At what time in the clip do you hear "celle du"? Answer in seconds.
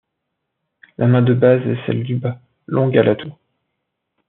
1.85-2.15